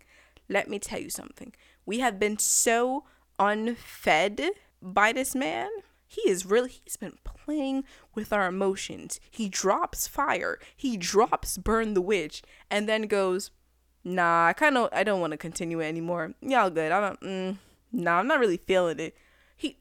Let 0.50 0.68
me 0.68 0.80
tell 0.80 1.00
you 1.00 1.12
something. 1.12 1.54
We 1.86 2.00
have 2.00 2.18
been 2.18 2.40
so 2.40 3.04
unfed 3.38 4.42
by 4.82 5.12
this 5.12 5.36
man. 5.36 5.70
He 6.08 6.28
is 6.28 6.44
really, 6.44 6.72
he's 6.84 6.98
been 6.98 7.20
playing 7.24 7.84
with 8.16 8.34
our 8.34 8.48
emotions. 8.48 9.20
He 9.30 9.48
drops 9.48 10.08
fire, 10.08 10.58
he 10.76 10.98
drops 10.98 11.60
Burn 11.60 11.94
the 11.94 12.02
Witch, 12.02 12.42
and 12.72 12.90
then 12.90 13.04
goes, 13.04 13.52
nah, 14.04 14.48
I 14.48 14.54
kind 14.54 14.78
of 14.78 14.90
I 14.92 15.04
don't 15.04 15.22
want 15.22 15.32
to 15.32 15.38
continue 15.38 15.80
it 15.80 15.88
anymore. 15.88 16.34
Y'all 16.42 16.70
good. 16.70 16.92
I 16.92 17.02
don't. 17.02 17.22
Mm, 17.22 17.58
nah, 17.92 18.20
I'm 18.20 18.28
not 18.28 18.40
really 18.40 18.58
feeling 18.58 19.00
it. 19.00 19.16
He 19.56 19.78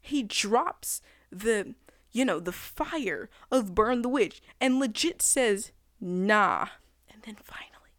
he 0.00 0.22
drops 0.22 1.02
the 1.30 1.74
you 2.12 2.24
know 2.24 2.40
the 2.40 2.52
fire 2.52 3.28
of 3.50 3.74
burn 3.74 4.02
the 4.02 4.08
witch 4.08 4.40
and 4.60 4.78
legit 4.78 5.20
says 5.22 5.72
nah, 6.00 6.66
and 7.12 7.22
then 7.22 7.36
finally, 7.42 7.92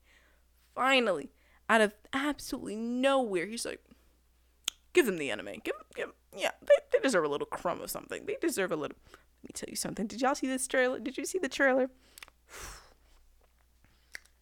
finally, 0.76 1.32
out 1.70 1.82
of 1.82 1.94
absolutely 2.14 2.76
nowhere, 2.76 3.46
he's 3.46 3.66
like, 3.66 3.82
give 4.94 5.06
them 5.06 5.18
the 5.18 5.32
anime. 5.32 5.62
Give, 5.64 5.76
give 5.96 6.12
yeah, 6.36 6.52
they, 6.62 6.76
they 6.92 7.00
deserve 7.00 7.26
a 7.26 7.30
little 7.30 7.48
crumb 7.48 7.82
of 7.82 7.90
something. 7.90 8.26
They 8.26 8.38
deserve 8.40 8.72
a 8.72 8.76
little. 8.76 8.98
Let 9.44 9.50
me 9.50 9.54
tell 9.54 9.70
you 9.70 9.76
something. 9.76 10.08
Did 10.08 10.22
y'all 10.22 10.36
see 10.36 10.48
this 10.48 10.68
trailer? 10.68 11.00
Did 11.00 11.18
you 11.18 11.26
see 11.26 11.40
the 11.40 11.50
trailer? 11.50 11.90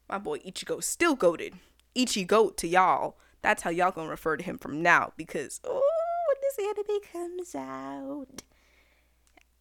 My 0.09 0.17
boy 0.17 0.39
Ichigo 0.39 0.83
still 0.83 1.15
goaded. 1.15 1.55
Ichi 1.95 2.25
goat 2.25 2.57
to 2.57 2.67
y'all. 2.67 3.17
That's 3.41 3.63
how 3.63 3.69
y'all 3.69 3.91
gonna 3.91 4.09
refer 4.09 4.37
to 4.37 4.43
him 4.43 4.57
from 4.57 4.81
now 4.81 5.13
because 5.17 5.59
oh 5.63 5.81
when 6.27 6.37
this 6.41 6.59
anime 6.59 7.01
comes 7.11 7.55
out. 7.55 8.43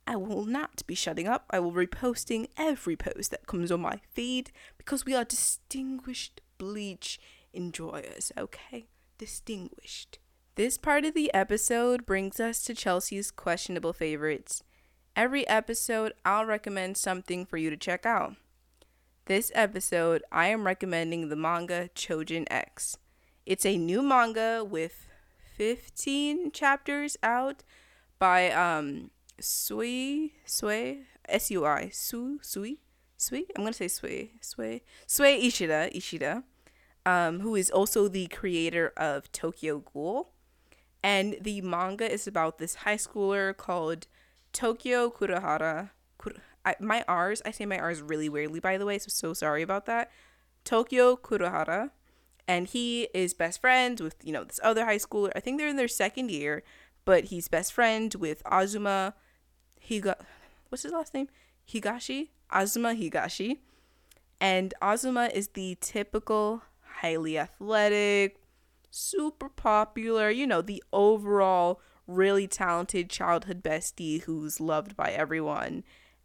I 0.07 0.17
will 0.17 0.45
not 0.45 0.87
be 0.87 0.95
shutting 0.95 1.27
up. 1.27 1.47
I 1.51 1.61
will 1.61 1.71
be 1.71 1.87
posting 1.87 2.49
every 2.59 2.97
post 2.97 3.31
that 3.31 3.47
comes 3.47 3.73
on 3.73 3.81
my 3.81 4.01
feed 4.11 4.51
because 4.77 5.07
we 5.07 5.15
are 5.15 5.25
distinguished 5.25 6.43
bleach 6.59 7.19
enjoyers, 7.55 8.31
okay? 8.37 8.87
Distinguished. 9.17 10.19
This 10.57 10.77
part 10.77 11.05
of 11.05 11.15
the 11.15 11.33
episode 11.33 12.05
brings 12.07 12.39
us 12.39 12.63
to 12.65 12.75
Chelsea's 12.75 13.31
questionable 13.31 13.93
favorites. 13.93 14.63
Every 15.17 15.49
episode, 15.49 16.13
I'll 16.25 16.45
recommend 16.45 16.97
something 16.97 17.47
for 17.47 17.57
you 17.57 17.71
to 17.71 17.77
check 17.77 18.05
out. 18.05 18.35
This 19.27 19.51
episode, 19.55 20.23
I 20.31 20.49
am 20.49 20.67
recommending 20.67 21.31
the 21.31 21.37
manga 21.37 21.89
Chojin 21.95 22.45
X. 22.51 22.99
It's 23.47 23.65
a 23.65 23.79
new 23.79 24.03
manga 24.03 24.63
with 24.63 25.07
15 25.57 26.53
chapters 26.53 27.17
out 27.23 27.63
by 28.19 28.51
um 28.51 29.11
Sui 29.41 30.35
Sui 30.45 31.07
S 31.27 31.51
U 31.51 31.65
I 31.65 31.89
Su 31.89 32.39
Sui 32.43 32.81
Sui 33.17 33.47
I'm 33.57 33.63
gonna 33.63 33.73
say 33.73 33.89
Sui 33.89 34.33
Sui 34.43 34.83
Sui 35.07 35.47
Ishida 35.47 35.89
Ishida, 35.97 36.45
um, 37.07 37.41
who 37.41 37.55
is 37.55 37.71
also 37.71 38.09
the 38.09 38.27
creator 38.27 38.93
of 38.95 39.33
Tokyo 39.33 39.79
Ghoul, 39.79 40.33
and 41.03 41.39
the 41.41 41.63
manga 41.63 42.13
is 42.13 42.27
about 42.27 42.59
this 42.59 42.75
high 42.75 42.99
schooler 42.99 43.57
called 43.57 44.07
Tokio 44.53 45.09
Kurahara 45.11 45.93
I, 46.65 46.77
my 46.81 47.05
R's, 47.07 47.43
I 47.45 47.51
say 47.51 47.67
my 47.67 47.79
R's 47.79 48.01
really 48.01 48.29
weirdly, 48.29 48.61
by 48.61 48.79
the 48.79 48.87
way, 48.87 48.99
so 48.99 49.09
so 49.09 49.35
sorry 49.35 49.63
about 49.63 49.87
that. 49.87 50.11
Tokio 50.65 51.17
Kurohara, 51.17 51.91
and 52.49 52.67
he 52.67 53.09
is 53.15 53.35
best 53.35 53.61
friends 53.61 54.01
with, 54.01 54.17
you 54.23 54.33
know, 54.33 54.45
this 54.45 54.61
other 54.63 54.85
high 54.85 54.97
schooler. 54.97 55.31
I 55.37 55.41
think 55.41 55.59
they're 55.59 55.69
in 55.69 55.77
their 55.77 55.89
second 55.89 56.31
year, 56.31 56.63
but 57.05 57.25
he's 57.25 57.49
best 57.49 57.73
friend 57.73 58.15
with 58.15 58.43
Azuma 58.51 59.15
Higa 59.89 60.17
what's 60.75 60.83
his 60.83 60.93
last 60.93 61.15
name? 61.15 61.29
Higashi? 61.69 62.31
Azuma 62.51 62.95
Higashi. 62.95 63.59
And 64.41 64.75
Azuma 64.83 65.31
is 65.33 65.49
the 65.49 65.79
typical 65.81 66.63
highly 67.01 67.39
athletic, 67.39 68.41
super 68.91 69.49
popular, 69.49 70.31
you 70.31 70.49
know, 70.49 70.63
the 70.63 70.83
overall 70.93 71.81
really 72.09 72.49
talented 72.49 73.09
childhood 73.09 73.63
bestie 73.63 74.23
who's 74.23 74.59
loved 74.59 74.97
by 74.97 75.11
everyone 75.13 75.85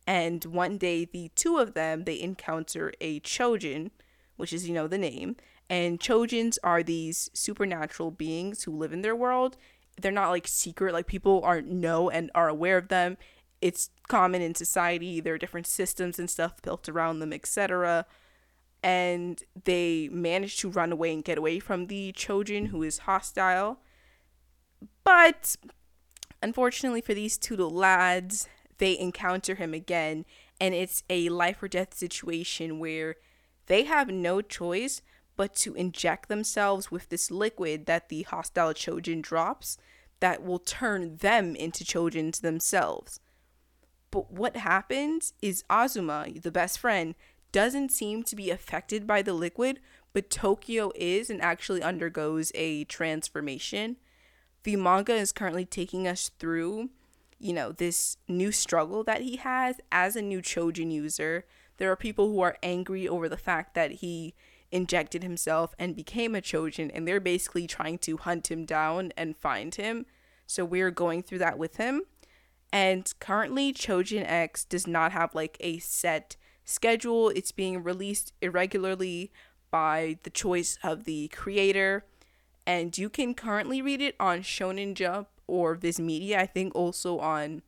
and 0.09 0.43
one 0.45 0.79
day, 0.79 1.05
the 1.05 1.29
two 1.35 1.59
of 1.59 1.75
them 1.75 2.05
they 2.05 2.19
encounter 2.19 2.91
a 2.99 3.19
Chojin, 3.19 3.91
which 4.37 4.51
is 4.51 4.67
you 4.67 4.73
know 4.73 4.87
the 4.87 4.97
name. 4.97 5.35
And 5.69 5.99
Chojins 5.99 6.57
are 6.63 6.81
these 6.81 7.29
supernatural 7.35 8.09
beings 8.09 8.63
who 8.63 8.75
live 8.75 8.91
in 8.91 9.03
their 9.03 9.15
world. 9.15 9.55
They're 10.01 10.11
not 10.11 10.31
like 10.31 10.47
secret, 10.47 10.93
like 10.93 11.05
people 11.05 11.43
are 11.43 11.61
know 11.61 12.09
and 12.09 12.31
are 12.33 12.49
aware 12.49 12.79
of 12.79 12.87
them. 12.87 13.17
It's 13.61 13.91
common 14.07 14.41
in 14.41 14.55
society. 14.55 15.19
There 15.19 15.35
are 15.35 15.37
different 15.37 15.67
systems 15.67 16.17
and 16.17 16.27
stuff 16.27 16.59
built 16.63 16.89
around 16.89 17.19
them, 17.19 17.31
etc. 17.31 18.07
And 18.81 19.43
they 19.65 20.09
manage 20.11 20.57
to 20.57 20.71
run 20.71 20.91
away 20.91 21.13
and 21.13 21.23
get 21.23 21.37
away 21.37 21.59
from 21.59 21.85
the 21.85 22.13
Chojin, 22.13 22.69
who 22.69 22.81
is 22.81 22.99
hostile. 22.99 23.77
But 25.03 25.55
unfortunately 26.41 27.01
for 27.01 27.13
these 27.13 27.37
two 27.37 27.57
lads, 27.57 28.49
they 28.79 28.97
encounter 28.97 29.55
him 29.55 29.73
again 29.73 30.25
and 30.59 30.73
it's 30.73 31.03
a 31.09 31.29
life 31.29 31.61
or 31.63 31.67
death 31.67 31.93
situation 31.93 32.79
where 32.79 33.15
they 33.67 33.83
have 33.83 34.09
no 34.09 34.41
choice 34.41 35.01
but 35.37 35.55
to 35.55 35.73
inject 35.75 36.27
themselves 36.27 36.91
with 36.91 37.07
this 37.09 37.31
liquid 37.31 37.85
that 37.85 38.09
the 38.09 38.23
hostile 38.23 38.73
Chojin 38.73 39.21
drops 39.21 39.77
that 40.19 40.43
will 40.43 40.59
turn 40.59 41.15
them 41.17 41.55
into 41.55 41.85
Chojins 41.85 42.41
themselves. 42.41 43.21
But 44.11 44.31
what 44.33 44.57
happens 44.57 45.33
is 45.41 45.63
Azuma, 45.69 46.27
the 46.41 46.51
best 46.51 46.79
friend, 46.79 47.15
doesn't 47.51 47.91
seem 47.91 48.23
to 48.23 48.35
be 48.35 48.49
affected 48.49 49.07
by 49.07 49.21
the 49.21 49.33
liquid, 49.33 49.79
but 50.13 50.29
Tokio 50.29 50.91
is 50.95 51.29
and 51.29 51.41
actually 51.41 51.81
undergoes 51.81 52.51
a 52.55 52.83
transformation. 52.85 53.97
The 54.63 54.75
manga 54.75 55.13
is 55.13 55.31
currently 55.31 55.65
taking 55.65 56.07
us 56.07 56.31
through 56.37 56.89
you 57.39 57.53
know, 57.53 57.71
this 57.71 58.17
new 58.27 58.51
struggle 58.51 59.03
that 59.05 59.21
he 59.21 59.37
has 59.37 59.77
as 59.91 60.15
a 60.15 60.21
new 60.21 60.41
Chojin 60.41 60.91
user. 60.91 61.45
There 61.77 61.91
are 61.91 61.95
people 61.95 62.27
who 62.27 62.41
are 62.41 62.57
angry 62.61 63.07
over 63.07 63.29
the 63.29 63.37
fact 63.37 63.73
that 63.75 63.93
he 63.93 64.35
injected 64.71 65.23
himself 65.23 65.73
and 65.79 65.95
became 65.95 66.35
a 66.35 66.41
Chojin, 66.41 66.91
and 66.93 67.07
they're 67.07 67.19
basically 67.19 67.65
trying 67.65 67.97
to 67.99 68.17
hunt 68.17 68.51
him 68.51 68.65
down 68.65 69.13
and 69.17 69.37
find 69.37 69.73
him. 69.73 70.05
So 70.45 70.65
we're 70.65 70.91
going 70.91 71.23
through 71.23 71.39
that 71.39 71.57
with 71.57 71.77
him. 71.77 72.03
And 72.71 73.11
currently, 73.19 73.73
Chojin 73.73 74.23
X 74.27 74.65
does 74.65 74.85
not 74.85 75.11
have 75.13 75.33
like 75.33 75.57
a 75.59 75.79
set 75.79 76.35
schedule, 76.65 77.29
it's 77.29 77.51
being 77.51 77.83
released 77.83 78.33
irregularly 78.41 79.31
by 79.71 80.19
the 80.23 80.29
choice 80.29 80.77
of 80.83 81.05
the 81.05 81.29
creator. 81.29 82.05
And 82.67 82.95
you 82.95 83.09
can 83.09 83.33
currently 83.33 83.81
read 83.81 84.01
it 84.01 84.15
on 84.19 84.41
Shonen 84.41 84.93
Jump 84.93 85.29
or 85.49 85.75
Viz 85.75 85.99
Media. 85.99 86.39
I 86.39 86.45
think 86.45 86.75
also 86.75 87.19
on 87.19 87.61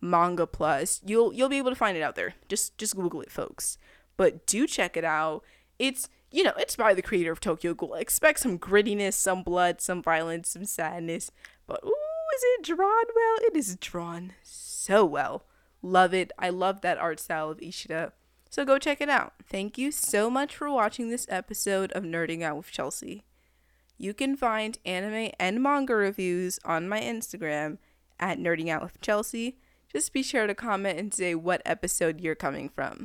Manga 0.00 0.46
Plus. 0.46 1.00
You'll 1.04 1.32
you'll 1.32 1.48
be 1.48 1.58
able 1.58 1.70
to 1.70 1.76
find 1.76 1.96
it 1.96 2.02
out 2.02 2.16
there. 2.16 2.34
Just 2.48 2.76
just 2.78 2.96
Google 2.96 3.22
it, 3.22 3.30
folks. 3.30 3.78
But 4.16 4.46
do 4.46 4.66
check 4.66 4.96
it 4.96 5.04
out. 5.04 5.42
It's 5.78 6.08
you 6.30 6.42
know, 6.42 6.54
it's 6.58 6.76
by 6.76 6.94
the 6.94 7.02
creator 7.02 7.32
of 7.32 7.40
Tokyo 7.40 7.74
Ghoul. 7.74 7.94
Expect 7.94 8.40
some 8.40 8.58
grittiness, 8.58 9.14
some 9.14 9.42
blood, 9.42 9.80
some 9.80 10.02
violence, 10.02 10.50
some 10.50 10.64
sadness. 10.64 11.30
But 11.66 11.80
ooh, 11.84 11.94
is 12.36 12.42
it 12.44 12.64
drawn 12.64 13.04
well? 13.14 13.36
It 13.42 13.56
is 13.56 13.76
drawn 13.76 14.32
so 14.42 15.04
well. 15.04 15.44
Love 15.82 16.14
it. 16.14 16.32
I 16.38 16.50
love 16.50 16.80
that 16.80 16.98
art 16.98 17.20
style 17.20 17.50
of 17.50 17.60
Ishida. 17.60 18.12
So 18.48 18.64
go 18.64 18.78
check 18.78 19.00
it 19.00 19.08
out. 19.08 19.34
Thank 19.48 19.78
you 19.78 19.90
so 19.90 20.30
much 20.30 20.54
for 20.54 20.70
watching 20.70 21.10
this 21.10 21.26
episode 21.28 21.90
of 21.92 22.04
Nerding 22.04 22.42
Out 22.42 22.58
with 22.58 22.70
Chelsea. 22.70 23.24
You 24.02 24.14
can 24.14 24.34
find 24.34 24.80
anime 24.84 25.30
and 25.38 25.62
manga 25.62 25.94
reviews 25.94 26.58
on 26.64 26.88
my 26.88 27.00
Instagram 27.00 27.78
at 28.18 28.36
Nerding 28.36 28.68
Out 28.68 28.82
with 28.82 29.00
Chelsea. 29.00 29.58
Just 29.92 30.12
be 30.12 30.24
sure 30.24 30.48
to 30.48 30.56
comment 30.56 30.98
and 30.98 31.14
say 31.14 31.36
what 31.36 31.62
episode 31.64 32.20
you're 32.20 32.34
coming 32.34 32.68
from. 32.68 32.98